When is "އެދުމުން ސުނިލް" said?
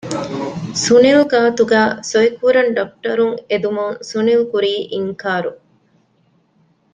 3.49-4.43